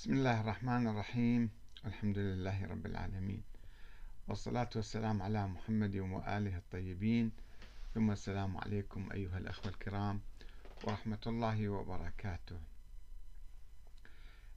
بسم 0.00 0.12
الله 0.12 0.40
الرحمن 0.40 0.86
الرحيم. 0.86 1.50
الحمد 1.86 2.18
لله 2.18 2.66
رب 2.66 2.86
العالمين. 2.86 3.42
والصلاة 4.28 4.70
والسلام 4.76 5.22
على 5.22 5.46
محمد 5.46 5.96
وآله 5.96 6.56
الطيبين. 6.56 7.32
ثم 7.94 8.10
السلام 8.10 8.56
عليكم 8.56 9.12
أيها 9.12 9.38
الأخوة 9.38 9.68
الكرام 9.68 10.20
ورحمة 10.84 11.18
الله 11.26 11.68
وبركاته. 11.68 12.60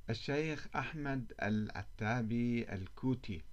الشيخ 0.10 0.68
أحمد 0.76 1.34
العتابي 1.42 2.74
الكوتي 2.74 3.44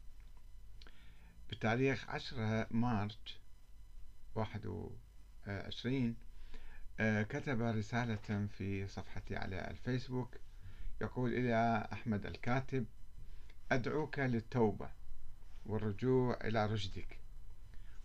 بتاريخ 1.51 2.11
10 2.11 2.67
مارس 2.71 3.19
21 4.35 6.17
آه، 7.01 7.23
كتب 7.23 7.63
رسالة 7.63 8.47
في 8.59 8.89
صفحتي 8.89 9.37
على 9.37 9.71
الفيسبوك 9.71 10.37
يقول 11.01 11.35
إلى 11.35 11.89
أحمد 11.93 12.27
الكاتب 12.27 12.87
أدعوك 13.73 14.19
للتوبة 14.19 14.91
والرجوع 15.66 16.38
إلى 16.45 16.66
رشدك. 16.66 17.19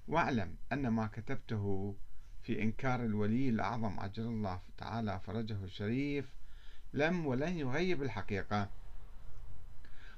واعلم 0.08 0.56
أن 0.72 0.88
ما 0.88 1.08
كتبته 1.08 1.96
في 2.44 2.62
إنكار 2.62 3.06
الولي 3.06 3.50
الأعظم 3.50 4.00
عجل 4.00 4.24
الله 4.24 4.62
تعالى 4.78 5.20
فرجه 5.20 5.64
الشريف 5.64 6.26
لم 6.94 7.26
ولن 7.26 7.58
يغيب 7.58 8.04
الحقيقة. 8.04 8.70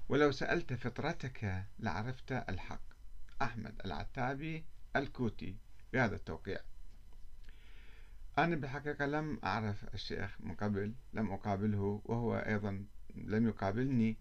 ولو 0.09 0.31
سألت 0.31 0.73
فطرتك 0.73 1.63
لعرفت 1.79 2.31
الحق. 2.31 2.81
أحمد 3.41 3.81
العتابي 3.85 4.63
الكوتي. 4.95 5.55
بهذا 5.93 6.15
التوقيع. 6.15 6.59
أنا 8.37 8.55
بالحقيقة 8.55 9.05
لم 9.05 9.39
أعرف 9.43 9.93
الشيخ 9.93 10.37
من 10.39 10.55
قبل 10.55 10.93
لم 11.13 11.31
أقابله 11.31 12.01
وهو 12.05 12.37
أيضا 12.37 12.85
لم 13.15 13.47
يقابلني 13.47 14.17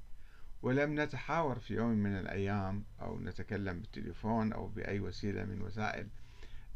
ولم 0.62 1.00
نتحاور 1.00 1.58
في 1.58 1.74
يوم 1.74 1.90
من 1.90 2.18
الأيام 2.18 2.84
أو 3.00 3.20
نتكلم 3.20 3.80
بالتليفون 3.80 4.52
أو 4.52 4.68
بأي 4.68 5.00
وسيلة 5.00 5.44
من 5.44 5.62
وسائل 5.62 6.08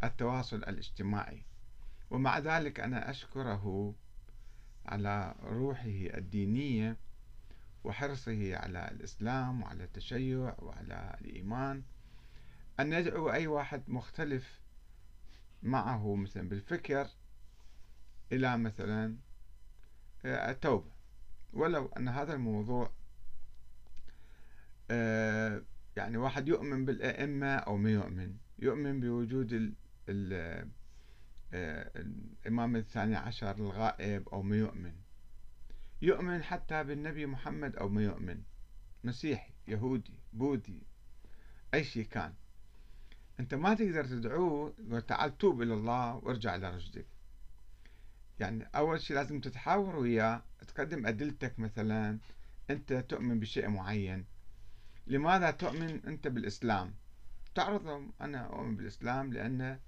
التواصل 0.05 0.57
الاجتماعي. 0.57 1.43
ومع 2.11 2.39
ذلك 2.39 2.81
أنا 2.81 3.11
أشكره 3.11 3.95
على 4.87 5.35
روحه 5.43 6.19
الدينية 6.19 6.97
وحرصه 7.85 8.57
على 8.57 8.89
الإسلام 8.91 9.63
وعلى 9.63 9.85
التشيع 9.85 10.55
وعلى 10.59 11.17
الإيمان. 11.21 11.83
أن 12.81 13.01
ندعو 13.01 13.31
أي 13.31 13.47
واحد 13.47 13.83
مختلف 13.89 14.61
معه 15.63 16.15
مثلا 16.15 16.49
بالفكر 16.49 17.09
إلى 18.33 18.59
مثلا 18.59 19.17
آه، 20.25 20.51
التوبة. 20.51 20.91
ولو 21.53 21.87
أن 21.87 22.09
هذا 22.09 22.35
الموضوع 22.35 22.91
آه، 24.91 25.63
يعني 25.97 26.17
واحد 26.17 26.49
يؤمن 26.49 26.85
بالأئمة 26.85 27.57
أو 27.57 27.77
ما 27.77 27.91
يؤمن. 27.91 28.37
يؤمن 28.59 29.01
بوجود 29.01 29.75
آه، 30.09 30.67
الإمام 31.53 32.77
الثاني 32.77 33.17
عشر 33.17 33.51
الغائب 33.51 34.29
أو 34.29 34.43
ما 34.43 34.57
يؤمن. 34.57 34.93
يؤمن 36.03 36.43
حتى 36.43 36.85
بالنبي 36.85 37.27
محمد 37.27 37.77
أو 37.77 37.89
ما 37.89 38.03
يؤمن. 38.03 38.43
مسيحي 39.05 39.53
يهودي 39.69 40.19
بوذي 40.33 40.83
أي 41.75 41.85
شيء 41.85 42.05
كان. 42.05 42.35
أنت 43.41 43.55
ما 43.55 43.75
تقدر 43.75 44.05
تدعوه 44.05 44.75
تعال 45.09 45.39
توب 45.39 45.63
إلى 45.63 45.75
الله 45.75 46.17
وارجع 46.17 46.55
إلى 46.55 46.77
رشدك. 46.77 47.07
يعني 48.41 48.69
أول 48.75 49.01
شيء 49.01 49.17
لازم 49.17 49.41
تتحاور 49.41 49.97
وياه 49.97 50.43
تقدم 50.69 51.07
أدلتك 51.07 51.59
مثلا 51.59 52.19
أنت 52.71 52.93
تؤمن 52.93 53.41
بشيء 53.41 53.69
معين. 53.69 54.25
لماذا 55.07 55.51
تؤمن 55.51 56.01
أنت 56.07 56.29
بالإسلام؟ 56.29 56.95
تعرض 57.55 58.11
أنا 58.21 58.47
أؤمن 58.47 58.77
بالإسلام 58.77 59.33
لأن 59.33 59.79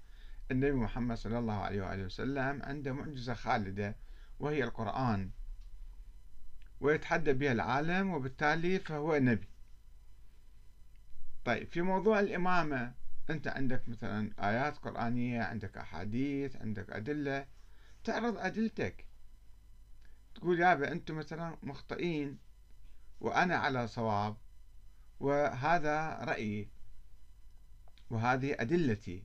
النبي 0.51 0.71
محمد 0.71 1.17
صلى 1.17 1.39
الله 1.39 1.53
عليه 1.53 1.81
وآله 1.81 2.05
وسلم 2.05 2.61
عنده 2.63 2.93
معجزة 2.93 3.33
خالدة 3.33 3.95
وهي 4.39 4.63
القرآن. 4.63 5.29
ويتحدى 6.81 7.33
بها 7.33 7.51
العالم 7.51 8.13
وبالتالي 8.13 8.79
فهو 8.79 9.17
نبي. 9.17 9.47
طيب 11.45 11.67
في 11.67 11.81
موضوع 11.81 12.19
الإمامة 12.19 12.93
أنت 13.29 13.47
عندك 13.47 13.89
مثلا 13.89 14.31
آيات 14.39 14.77
قرآنية 14.77 15.41
عندك 15.41 15.77
أحاديث 15.77 16.55
عندك 16.55 16.89
أدلة. 16.89 17.45
تعرض 18.03 18.37
أدلتك. 18.37 19.05
تقول 20.35 20.59
يابا 20.59 20.91
أنتم 20.91 21.17
مثلا 21.17 21.57
مخطئين 21.63 22.37
وأنا 23.21 23.55
على 23.55 23.87
صواب 23.87 24.37
وهذا 25.19 26.09
رأيي 26.09 26.69
وهذه 28.09 28.55
أدلتي. 28.59 29.23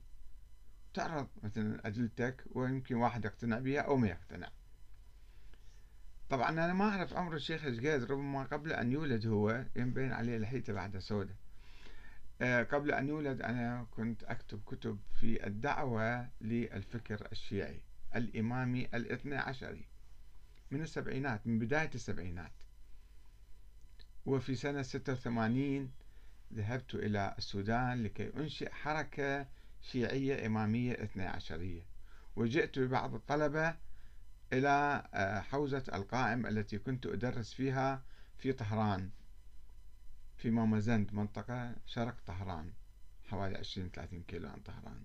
تعرض 0.93 1.27
مثلا 1.43 1.87
أدلتك 1.87 2.43
ويمكن 2.51 2.95
واحد 2.95 3.25
يقتنع 3.25 3.59
بها 3.59 3.81
أو 3.81 3.97
ما 3.97 4.07
يقتنع. 4.07 4.49
طبعا 6.29 6.49
أنا 6.49 6.73
ما 6.73 6.89
أعرف 6.89 7.13
عمر 7.13 7.35
الشيخ 7.35 7.65
الجاز 7.65 8.03
ربما 8.03 8.43
قبل 8.43 8.73
أن 8.73 8.91
يولد 8.91 9.27
هو 9.27 9.65
ينبين 9.75 10.13
عليه 10.13 10.37
لحيته 10.37 10.73
بعد 10.73 10.97
سودة. 10.97 11.35
آه، 12.41 12.63
قبل 12.63 12.91
أن 12.91 13.07
يولد 13.07 13.41
أنا 13.41 13.87
كنت 13.91 14.23
أكتب 14.23 14.61
كتب 14.65 14.99
في 15.19 15.47
الدعوة 15.47 16.29
للفكر 16.41 17.27
الشيعي. 17.31 17.88
الإمامي 18.15 18.85
الاثنى 18.85 19.35
عشري 19.35 19.85
من 20.71 20.81
السبعينات 20.81 21.47
من 21.47 21.59
بداية 21.59 21.89
السبعينات. 21.95 22.51
وفي 24.25 24.55
سنة 24.55 24.81
86 24.81 25.91
ذهبت 26.53 26.95
إلى 26.95 27.35
السودان 27.37 28.03
لكي 28.03 28.33
أنشئ 28.37 28.71
حركة 28.71 29.47
شيعية 29.81 30.45
إمامية 30.45 30.93
اثنى 31.03 31.25
عشرية. 31.25 31.81
وجئت 32.35 32.79
ببعض 32.79 33.13
الطلبة 33.13 33.75
إلى 34.53 35.03
آه، 35.13 35.39
حوزة 35.39 35.83
القائم 35.93 36.45
التي 36.45 36.77
كنت 36.77 37.05
أدرس 37.05 37.53
فيها 37.53 38.03
في 38.37 38.53
طهران 38.53 39.09
في 40.37 40.49
مامازند 40.49 41.13
منطقة 41.13 41.75
شرق 41.85 42.15
طهران 42.25 42.73
حوالي 43.29 43.57
20 43.57 43.89
30 43.89 44.23
كيلو 44.23 44.49
عن 44.49 44.59
طهران. 44.59 45.03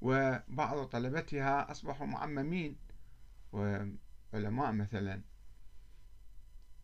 وبعض 0.00 0.86
طلبتها 0.86 1.70
أصبحوا 1.70 2.06
معممين 2.06 2.76
وعلماء 3.52 4.72
مثلا. 4.72 5.22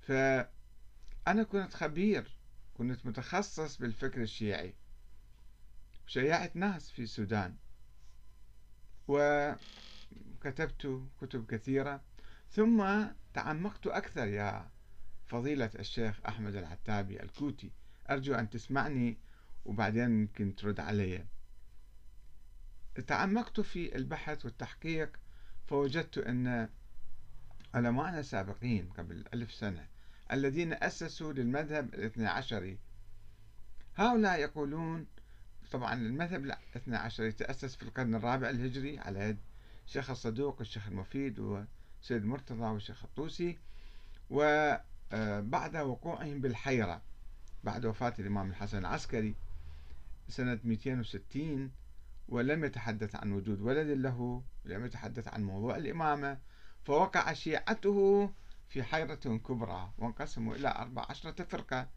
فأنا 0.00 1.42
كنت 1.42 1.74
خبير 1.74 2.36
كنت 2.74 3.06
متخصص 3.06 3.76
بالفكر 3.76 4.22
الشيعي. 4.22 4.74
شيعت 6.06 6.56
ناس 6.56 6.90
في 6.90 7.02
السودان. 7.02 7.56
وكتبت 9.08 11.02
كتب 11.20 11.46
كثيرة. 11.46 12.02
ثم 12.50 13.04
تعمقت 13.34 13.86
أكثر 13.86 14.26
يا 14.26 14.70
فضيلة 15.26 15.70
الشيخ 15.78 16.20
أحمد 16.28 16.54
العتابي 16.54 17.22
الكوتي. 17.22 17.72
أرجو 18.10 18.34
أن 18.34 18.50
تسمعني 18.50 19.18
وبعدين 19.64 20.20
يمكن 20.20 20.54
ترد 20.54 20.80
علي. 20.80 21.26
تعمقت 23.06 23.60
في 23.60 23.96
البحث 23.96 24.44
والتحقيق 24.44 25.16
فوجدت 25.66 26.18
أن 26.18 26.68
علماءنا 27.74 28.20
السابقين 28.20 28.88
قبل 28.98 29.24
ألف 29.34 29.52
سنة 29.54 29.86
الذين 30.32 30.72
أسسوا 30.72 31.32
للمذهب 31.32 31.94
الاثنى 31.94 32.26
عشري 32.26 32.78
هؤلاء 33.96 34.40
يقولون 34.40 35.06
طبعا 35.72 35.94
المذهب 35.94 36.44
الاثنى 36.44 36.96
عشري 36.96 37.32
تأسس 37.32 37.76
في 37.76 37.82
القرن 37.82 38.14
الرابع 38.14 38.50
الهجري 38.50 38.98
على 38.98 39.20
يد 39.20 39.38
الشيخ 39.86 40.10
الصدوق 40.10 40.58
والشيخ 40.58 40.86
المفيد 40.88 41.38
وسيد 41.38 42.24
مرتضى 42.24 42.62
والشيخ 42.62 43.04
الطوسي 43.04 43.58
وبعد 44.30 45.76
وقوعهم 45.76 46.40
بالحيرة 46.40 47.02
بعد 47.64 47.86
وفاة 47.86 48.14
الإمام 48.18 48.50
الحسن 48.50 48.78
العسكري 48.78 49.34
سنة 50.28 50.58
260 50.64 51.70
ولم 52.28 52.64
يتحدث 52.64 53.16
عن 53.16 53.32
وجود 53.32 53.60
ولد 53.60 53.86
له 53.86 54.42
ولم 54.64 54.84
يتحدث 54.84 55.28
عن 55.28 55.44
موضوع 55.44 55.76
الإمامة 55.76 56.38
فوقع 56.84 57.32
شيعته 57.32 58.30
في 58.68 58.82
حيرة 58.82 59.14
كبرى 59.14 59.92
وانقسموا 59.98 60.54
إلى 60.54 60.68
أربع 60.68 61.06
عشرة 61.10 61.44
فرقة. 61.44 61.88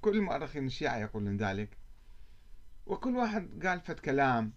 كل 0.00 0.16
المؤرخين 0.16 0.66
الشيعة 0.66 0.96
يقولون 0.96 1.36
ذلك. 1.36 1.76
وكل 2.86 3.16
واحد 3.16 3.66
قال 3.66 3.80
فت 3.80 4.00
كلام. 4.00 4.52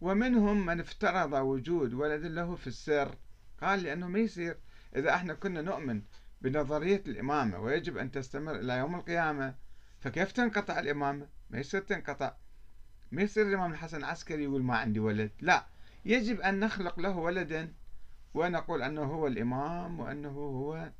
ومنهم 0.00 0.66
من 0.66 0.80
افترض 0.80 1.32
وجود 1.32 1.94
ولد 1.94 2.24
له 2.24 2.54
في 2.54 2.66
السر. 2.66 3.16
قال 3.60 3.82
لأنه 3.82 4.08
ما 4.08 4.18
يصير 4.18 4.56
إذا 4.96 5.14
إحنا 5.14 5.34
كنا 5.34 5.62
نؤمن 5.62 6.02
بنظرية 6.42 7.02
الإمامة 7.06 7.58
ويجب 7.58 7.96
أن 7.96 8.10
تستمر 8.10 8.54
إلى 8.54 8.78
يوم 8.78 8.94
القيامة. 8.94 9.54
فكيف 10.00 10.32
تنقطع 10.32 10.78
الإمامة؟ 10.78 11.28
ما 11.50 11.58
يصير 11.58 11.80
تنقطع. 11.80 12.34
ما 13.14 13.22
يصير 13.22 13.48
الإمام 13.48 13.72
الحسن 13.72 13.96
العسكري 13.96 14.44
يقول 14.44 14.62
ما 14.62 14.76
عندي 14.76 15.00
ولد. 15.00 15.30
لا 15.40 15.66
يجب 16.04 16.40
أن 16.40 16.60
نخلق 16.60 17.00
له 17.00 17.16
ولدا 17.16 17.72
ونقول 18.34 18.82
أنه 18.82 19.02
هو 19.02 19.26
الإمام 19.26 20.00
وأنه 20.00 20.30
هو 20.30 20.90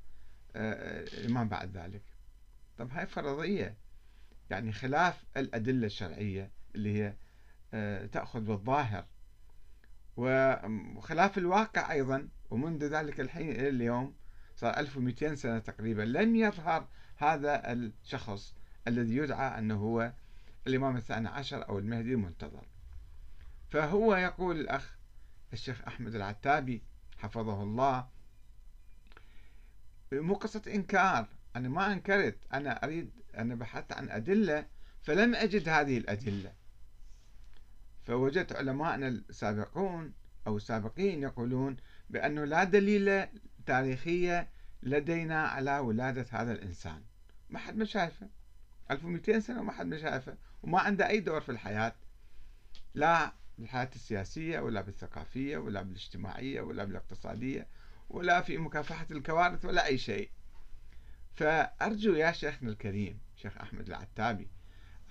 الإمام 0.56 1.49
بعد 1.49 1.76
ذلك. 1.76 2.02
طب 2.78 2.90
هاي 2.90 3.06
فرضية. 3.06 3.76
يعني 4.50 4.72
خلاف 4.72 5.25
الأدلة 5.37 5.87
الشرعية 5.87 6.50
اللي 6.75 7.02
هي 7.02 7.14
تأخذ 8.08 8.40
بالظاهر. 8.40 9.05
وخلاف 10.16 11.38
الواقع 11.38 11.93
أيضا 11.93 12.28
ومنذ 12.50 12.84
ذلك 12.84 13.20
الحين 13.20 13.50
إلى 13.50 13.69
اليوم 13.69 14.14
صار 14.56 14.78
1200 14.78 15.34
سنة 15.34 15.58
تقريبا 15.58 16.02
لم 16.02 16.37
يظهر 16.37 16.88
هذا 17.16 17.72
الشخص 17.72 18.55
الذي 18.88 19.16
يدعى 19.16 19.58
أنه 19.58 19.75
هو 19.75 20.12
الإمام 20.66 20.96
الثاني 20.96 21.28
عشر 21.28 21.69
أو 21.69 21.78
المهدي 21.78 22.12
المنتظر. 22.12 22.66
فهو 23.70 24.16
يقول 24.16 24.61
الأخ 24.61 24.96
الشيخ 25.52 25.82
أحمد 25.87 26.14
العتابي 26.14 26.82
حفظه 27.19 27.62
الله 27.62 28.08
مو 30.12 30.34
قصة 30.34 30.62
إنكار 30.66 31.28
أنا 31.56 31.69
ما 31.69 31.93
أنكرت 31.93 32.38
أنا 32.52 32.84
أريد 32.84 33.11
أنا 33.37 33.55
بحثت 33.55 33.93
عن 33.93 34.11
أدلة 34.11 34.66
فلم 35.02 35.34
أجد 35.34 35.69
هذه 35.69 35.99
الأدلة. 35.99 36.52
فوجدت 38.05 38.52
علماءنا 38.52 39.08
السابقون 39.08 40.12
أو 40.46 40.56
السابقين 40.56 41.22
يقولون 41.22 41.76
بأنه 42.11 42.44
لا 42.44 42.64
دليل 42.64 43.26
تاريخية 43.66 44.49
لدينا 44.82 45.43
على 45.43 45.78
ولادة 45.78 46.26
هذا 46.31 46.52
الإنسان. 46.52 47.02
ما 47.50 47.58
حد 47.58 47.76
ما 47.76 47.84
شايفه. 47.84 48.28
1200 48.91 49.41
سنة 49.41 49.61
وما 49.61 49.73
حد 49.73 49.87
ما 49.87 49.99
شايفه 49.99 50.37
وما 50.63 50.81
عنده 50.81 51.09
أي 51.09 51.21
دور 51.21 51.41
في 51.41 51.49
الحياة. 51.49 51.95
لا 52.95 53.33
بالحياة 53.59 53.91
السياسية 53.95 54.61
ولا 54.61 54.81
بالثقافية 54.81 55.57
ولا 55.57 55.83
بالاجتماعية 55.83 56.61
ولا 56.61 56.85
بالاقتصادية 56.85 57.67
ولا 58.11 58.41
في 58.41 58.59
مكافحة 58.59 59.07
الكوارث 59.11 59.65
ولا 59.65 59.87
أي 59.87 59.99
شيء. 59.99 60.31
فأرجو 61.35 62.15
يا 62.15 62.33
شيخنا 62.33 62.71
الكريم 62.71 63.19
شيخ 63.37 63.59
أحمد 63.59 63.89
العتابي 63.89 64.49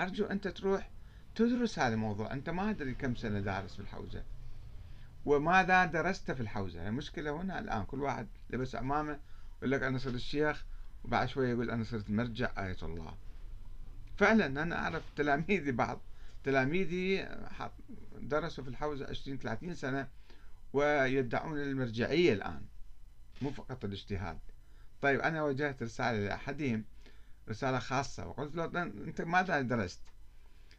أرجو 0.01 0.25
أنت 0.25 0.47
تروح 0.47 0.91
تدرس 1.35 1.79
هذا 1.79 1.93
الموضوع. 1.93 2.33
أنت 2.33 2.49
ما 2.49 2.69
أدري 2.69 2.93
كم 2.93 3.15
سنة 3.15 3.39
دارس 3.39 3.73
في 3.75 3.79
الحوزة 3.79 4.23
وماذا 5.25 5.85
درست 5.85 6.31
في 6.31 6.41
الحوزة. 6.41 6.87
المشكلة 6.87 7.31
هنا 7.41 7.59
الآن 7.59 7.85
كل 7.85 8.01
واحد 8.01 8.27
لبس 8.49 8.75
عمامة 8.75 9.19
يقول 9.57 9.71
لك 9.71 9.83
أنا 9.83 9.97
صرت 9.97 10.13
الشيخ 10.13 10.65
وبعد 11.03 11.27
شوية 11.27 11.49
يقول 11.49 11.71
أنا 11.71 11.83
صرت 11.83 12.09
مرجع 12.09 12.51
آية 12.65 12.77
الله. 12.83 13.17
فعلا 14.23 14.45
أنا 14.45 14.75
أعرف 14.75 15.03
تلاميذي 15.15 15.71
بعض. 15.83 16.01
تلاميذي 16.43 17.29
درسوا 18.19 18.63
في 18.63 18.69
الحوزة 18.69 19.05
20 19.09 19.37
30 19.37 19.75
سنة 19.75 20.07
ويدعون 20.73 21.57
المرجعية 21.59 22.33
الآن 22.33 22.61
مو 23.41 23.51
فقط 23.51 23.85
الاجتهاد. 23.85 24.39
طيب 25.01 25.19
أنا 25.19 25.43
وجهت 25.43 25.83
رسالة 25.83 26.27
لأحدهم 26.27 26.83
رسالة 27.49 27.79
خاصة 27.79 28.27
وقلت 28.27 28.55
له 28.55 28.83
أنت 28.83 29.21
ماذا 29.21 29.61
درست؟ 29.61 30.01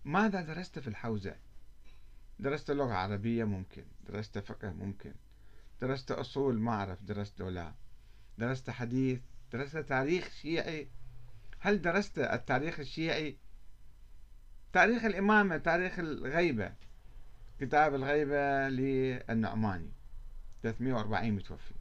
ماذا 0.04 0.40
درست 0.40 0.78
في 0.78 0.88
الحوزة؟ 0.88 1.36
درست 2.38 2.70
لغة 2.70 2.92
عربية 2.92 3.44
ممكن 3.44 3.84
درست 4.08 4.38
فقه 4.38 4.72
ممكن 4.72 5.14
درست 5.80 6.10
أصول 6.10 6.60
ما 6.60 6.72
أعرف 6.72 7.02
درست 7.02 7.40
ولا 7.40 7.74
درست 8.38 8.70
حديث 8.70 9.20
درست 9.52 9.76
تاريخ 9.76 10.30
شيعي 10.30 10.88
هل 11.64 11.82
درست 11.82 12.18
التاريخ 12.18 12.80
الشيعي؟ 12.80 13.36
تاريخ 14.72 15.04
الإمامة 15.04 15.56
تاريخ 15.56 15.98
الغيبة. 15.98 16.72
كتاب 17.60 17.94
الغيبة 17.94 18.68
للنعماني 18.68 19.90
340 20.62 21.32
متوفي. 21.32 21.74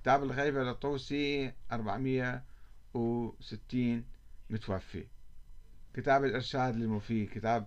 كتاب 0.00 0.22
الغيبة 0.22 0.62
للطوسي 0.62 1.52
460 1.72 4.04
متوفي. 4.50 5.06
كتاب 5.94 6.24
الإرشاد 6.24 6.76
للمفيد 6.76 7.28
كتاب 7.28 7.66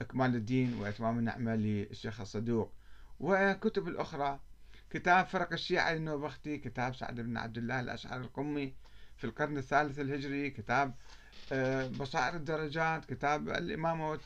إكمال 0.00 0.36
الدين 0.36 0.74
وإتمام 0.74 1.18
النعمة 1.18 1.54
للشيخ 1.54 2.20
الصدوق. 2.20 2.72
وكتب 3.20 3.88
الأخرى 3.88 4.40
كتاب 4.90 5.26
فرق 5.26 5.52
الشيعة 5.52 5.92
للنوبختي 5.92 6.58
كتاب 6.58 6.94
سعد 6.94 7.20
بن 7.20 7.36
عبد 7.36 7.58
الله 7.58 7.80
الأشعر 7.80 8.20
القمي. 8.20 8.74
في 9.22 9.28
القرن 9.28 9.56
الثالث 9.56 9.98
الهجري 9.98 10.50
كتاب 10.50 10.94
آه، 11.52 11.88
بصائر 11.88 12.36
الدرجات 12.36 13.04
كتاب 13.04 13.48
الإمامة 13.48 14.18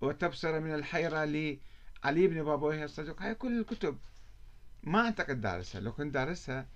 والتبصرة 0.00 0.58
من 0.58 0.74
الحيرة 0.74 1.24
لعلي 1.24 2.26
بن 2.26 2.42
بابويه 2.42 2.84
الصدوق. 2.84 3.22
هاي 3.22 3.34
كل 3.34 3.60
الكتب 3.60 3.98
ما 4.82 5.04
أعتقد 5.04 5.40
دارسها. 5.40 5.80
لو 5.80 5.92
كنت 5.92 6.14
دارسها 6.14 6.66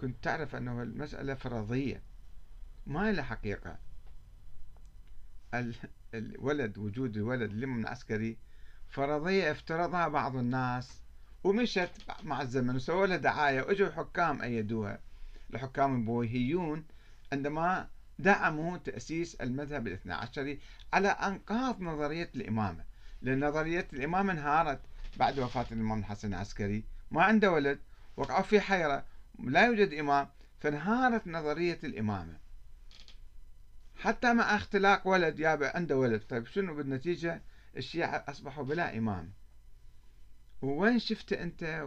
كنت 0.00 0.24
تعرف 0.24 0.56
أنه 0.56 0.82
المسألة 0.82 1.34
فرضية 1.34 2.02
ما 2.86 3.12
لها 3.12 3.24
حقيقة. 3.24 3.78
الولد 6.14 6.78
وجود 6.78 7.16
الولد 7.16 7.50
الإمام 7.50 7.80
العسكري 7.80 8.36
فرضية 8.88 9.50
افترضها 9.50 10.08
بعض 10.08 10.36
الناس 10.36 11.00
ومشت 11.44 11.90
مع 12.22 12.42
الزمن 12.42 12.76
وسووا 12.76 13.06
لها 13.06 13.16
دعاية 13.16 13.62
وإجوا 13.62 13.90
حكام 13.90 14.42
أيدوها. 14.42 15.11
الحكام 15.54 15.96
البويهيون 15.96 16.84
عندما 17.32 17.88
دعموا 18.18 18.76
تأسيس 18.76 19.34
المذهب 19.34 19.86
الاثنى 19.86 20.12
عشري 20.12 20.60
على 20.92 21.08
أنقاض 21.08 21.80
نظرية 21.80 22.30
الإمامة 22.36 22.84
لأن 23.22 23.44
نظرية 23.44 23.88
الإمامة 23.92 24.32
انهارت 24.32 24.80
بعد 25.16 25.38
وفاة 25.38 25.66
الإمام 25.72 25.98
الحسن 25.98 26.34
العسكري. 26.34 26.84
ما 27.10 27.22
عنده 27.22 27.52
ولد 27.52 27.78
وقعوا 28.16 28.42
في 28.42 28.60
حيرة 28.60 29.04
لا 29.38 29.66
يوجد 29.66 29.92
إمام 29.92 30.28
فانهارت 30.60 31.26
نظرية 31.26 31.78
الإمامة. 31.84 32.38
حتى 33.96 34.34
مع 34.34 34.56
اختلاق 34.56 35.06
ولد 35.08 35.40
يابا 35.40 35.76
عنده 35.76 35.96
ولد. 35.96 36.22
طيب 36.28 36.46
شنو 36.46 36.74
بالنتيجة؟ 36.74 37.42
الشيعة 37.76 38.24
أصبحوا 38.28 38.64
بلا 38.64 38.98
إمام. 38.98 39.32
وين 40.62 40.98
شفته 40.98 41.42
أنت؟ 41.42 41.84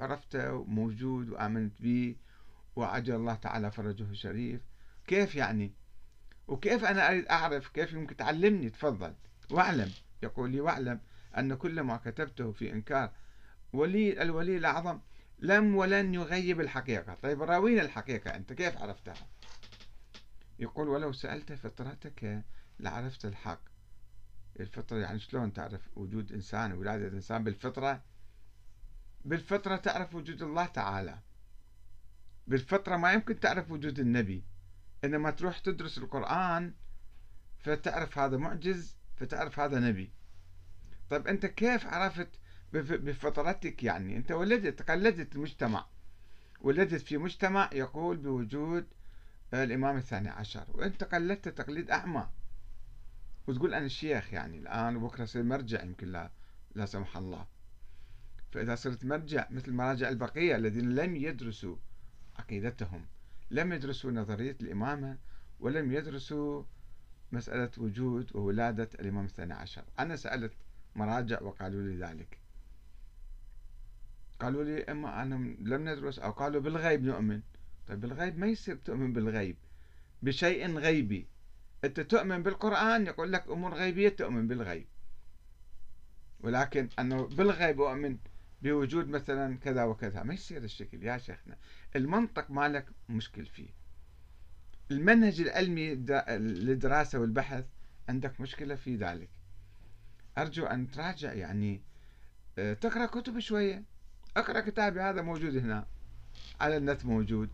وعرفته 0.00 0.64
موجود 0.64 1.28
وآمنت 1.28 1.82
به 1.82 2.16
وعجل 2.76 3.14
الله 3.14 3.34
تعالى 3.34 3.70
فرجه 3.70 4.10
الشريف. 4.10 4.60
كيف 5.06 5.34
يعني؟ 5.34 5.72
وكيف 6.48 6.84
أنا 6.84 7.08
أريد 7.08 7.28
أعرف 7.28 7.68
كيف 7.68 7.92
يمكن 7.92 8.16
تعلمني؟ 8.16 8.70
تفضل. 8.70 9.14
واعلم. 9.50 9.92
يقول 10.22 10.50
لي 10.50 10.60
واعلم 10.60 11.00
أن 11.38 11.54
كل 11.54 11.80
ما 11.80 11.96
كتبته 11.96 12.52
في 12.52 12.72
إنكار 12.72 13.12
ولي 13.72 14.22
الولي 14.22 14.56
الأعظم 14.56 15.00
لم 15.38 15.76
ولن 15.76 16.14
يغيب 16.14 16.60
الحقيقة. 16.60 17.14
طيب 17.14 17.42
راوينا 17.42 17.82
الحقيقة 17.82 18.36
أنت 18.36 18.52
كيف 18.52 18.78
عرفتها؟ 18.78 19.26
يقول 20.58 20.88
ولو 20.88 21.12
سألت 21.12 21.52
فطرتك 21.52 22.44
لعرفت 22.80 23.24
الحق. 23.24 23.60
الفطرة 24.60 24.96
يعني 24.96 25.18
شلون 25.18 25.52
تعرف 25.52 25.88
وجود 25.96 26.32
إنسان 26.32 26.72
ولادة 26.72 27.08
إنسان 27.08 27.44
بالفطرة؟ 27.44 28.02
بالفطرة 29.24 29.76
تعرف 29.76 30.14
وجود 30.14 30.42
الله 30.42 30.66
تعالى. 30.66 31.18
بالفطرة 32.46 32.96
ما 32.96 33.12
يمكن 33.12 33.40
تعرف 33.40 33.70
وجود 33.70 33.98
النبي. 33.98 34.44
إنما 35.04 35.30
تروح 35.30 35.58
تدرس 35.58 35.98
القرآن 35.98 36.74
فتعرف 37.58 38.18
هذا 38.18 38.36
معجز 38.36 38.96
فتعرف 39.16 39.60
هذا 39.60 39.80
نبي. 39.80 40.12
طيب 41.10 41.26
أنت 41.26 41.46
كيف 41.46 41.86
عرفت 41.86 42.28
بفطرتك 42.72 43.82
يعني؟ 43.82 44.16
أنت 44.16 44.32
ولدت 44.32 44.90
قلدت 44.90 45.34
المجتمع. 45.36 45.86
ولدت 46.60 47.00
في 47.00 47.16
مجتمع 47.16 47.70
يقول 47.72 48.16
بوجود 48.16 48.86
الإمام 49.54 49.96
الثاني 49.96 50.28
عشر. 50.28 50.66
وأنت 50.68 51.04
قلدت 51.04 51.48
تقليد 51.48 51.90
أعمى. 51.90 52.28
وتقول 53.46 53.74
أنا 53.74 53.86
الشيخ 53.86 54.32
يعني 54.32 54.58
الآن 54.58 54.96
وبكرة 54.96 55.24
صير 55.24 55.42
مرجع 55.42 55.82
يمكن 55.82 56.12
لا 56.12 56.30
لا 56.74 56.86
سمح 56.86 57.16
الله. 57.16 57.46
فإذا 58.52 58.74
صرت 58.74 59.04
مرجع 59.04 59.46
مثل 59.50 59.72
مراجع 59.72 60.08
البقية 60.08 60.56
الذين 60.56 60.94
لم 60.94 61.16
يدرسوا 61.16 61.76
عقيدتهم. 62.38 63.06
لم 63.50 63.72
يدرسوا 63.72 64.10
نظرية 64.10 64.56
الإمامة 64.60 65.18
ولم 65.60 65.92
يدرسوا 65.92 66.62
مسألة 67.32 67.70
وجود 67.78 68.36
وولادة 68.36 68.88
الإمام 69.00 69.24
الثاني 69.24 69.54
عشر. 69.54 69.84
أنا 69.98 70.16
سألت 70.16 70.52
مراجع 70.96 71.42
وقالوا 71.42 71.82
لي 71.82 71.96
ذلك. 71.96 72.38
قالوا 74.40 74.64
لي 74.64 74.84
إما 74.84 75.22
أنا 75.22 75.34
لم 75.60 75.88
ندرس 75.88 76.18
أو 76.18 76.30
قالوا 76.30 76.60
بالغيب 76.60 77.04
نؤمن. 77.04 77.40
طيب 77.88 78.00
بالغيب 78.00 78.38
ما 78.38 78.46
يصير 78.46 78.76
تؤمن 78.76 79.12
بالغيب؟ 79.12 79.56
بشيء 80.22 80.78
غيبي. 80.78 81.26
أنت 81.84 82.00
تؤمن 82.00 82.42
بالقرآن 82.42 83.06
يقول 83.06 83.32
لك 83.32 83.48
أمور 83.48 83.74
غيبية 83.74 84.08
تؤمن 84.08 84.48
بالغيب. 84.48 84.86
ولكن 86.40 86.88
أنه 86.98 87.26
بالغيب 87.26 87.80
أؤمن 87.80 88.16
بوجود 88.64 89.08
مثلا 89.08 89.58
كذا 89.58 89.84
وكذا. 89.84 90.22
ما 90.22 90.34
يصير 90.34 90.64
الشكل 90.64 91.02
يا 91.02 91.18
شيخنا. 91.18 91.56
المنطق 91.96 92.50
مالك 92.50 92.86
مشكل 93.08 93.46
فيه. 93.46 93.68
المنهج 94.90 95.40
العلمي 95.40 95.94
للدراسة 96.38 97.18
والبحث 97.18 97.64
عندك 98.08 98.40
مشكلة 98.40 98.74
في 98.74 98.96
ذلك. 98.96 99.28
أرجو 100.38 100.66
أن 100.66 100.90
تراجع 100.90 101.32
يعني 101.32 101.82
آه، 102.58 102.74
تقرأ 102.74 103.06
كتب 103.06 103.38
شوية. 103.38 103.82
اقرأ 104.36 104.60
كتابي 104.60 105.00
هذا 105.00 105.22
موجود 105.22 105.56
هنا. 105.56 105.86
على 106.60 106.76
النت 106.76 107.04
موجود. 107.04 107.50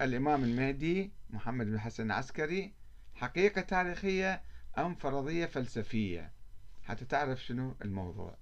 الإمام 0.00 0.44
المهدي 0.44 1.10
محمد 1.30 1.66
بن 1.66 1.80
حسن 1.80 2.06
العسكري 2.06 2.72
حقيقة 3.14 3.60
تاريخية 3.60 4.42
أم 4.78 4.94
فرضية 4.94 5.46
فلسفية؟ 5.46 6.32
حتى 6.84 7.04
تعرف 7.04 7.44
شنو 7.44 7.74
الموضوع. 7.84 8.41